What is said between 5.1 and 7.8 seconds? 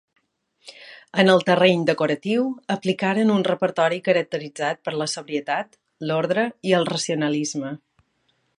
sobrietat, l'ordre i el racionalisme.